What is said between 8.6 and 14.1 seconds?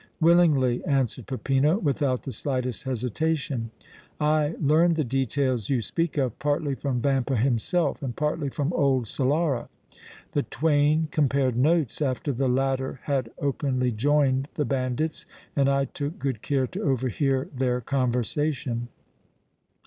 old Solara. The twain compared notes after the latter had openly